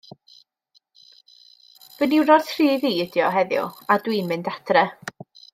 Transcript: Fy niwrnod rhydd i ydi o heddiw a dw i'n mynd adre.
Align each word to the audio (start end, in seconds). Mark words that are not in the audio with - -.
Fy 1.97 2.09
niwrnod 2.13 2.51
rhydd 2.55 2.89
i 2.91 2.93
ydi 3.07 3.23
o 3.29 3.33
heddiw 3.39 3.69
a 3.97 4.01
dw 4.07 4.19
i'n 4.21 4.33
mynd 4.33 4.53
adre. 4.57 4.87